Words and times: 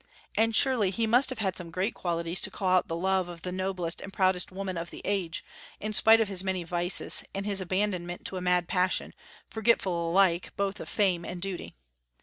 And 0.35 0.55
surely 0.55 0.89
he 0.89 1.05
must 1.05 1.29
have 1.29 1.37
had 1.37 1.55
some 1.55 1.69
great 1.69 1.93
qualities 1.93 2.41
to 2.41 2.49
call 2.49 2.69
out 2.69 2.87
the 2.87 2.95
love 2.95 3.27
of 3.27 3.43
the 3.43 3.51
noblest 3.51 4.01
and 4.01 4.11
proudest 4.11 4.51
woman 4.51 4.75
of 4.75 4.89
the 4.89 5.03
age, 5.05 5.43
in 5.79 5.93
spite 5.93 6.19
of 6.19 6.27
his 6.27 6.43
many 6.43 6.63
vices 6.63 7.23
and 7.35 7.45
his 7.45 7.61
abandonment 7.61 8.25
to 8.25 8.37
a 8.37 8.41
mad 8.41 8.67
passion, 8.67 9.13
forgetful 9.47 10.09
alike 10.09 10.53
both 10.57 10.79
of 10.79 10.89
fame 10.89 11.23
and 11.23 11.39
duty. 11.39 11.75